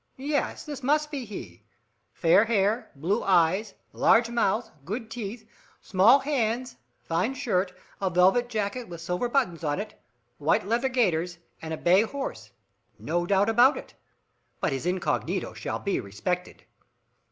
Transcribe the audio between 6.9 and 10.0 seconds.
fine shirt, a velvet jacket with silver buttons on it,